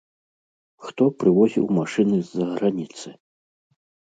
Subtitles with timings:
[0.85, 3.09] Хто прывозіў машыны з-за граніцы?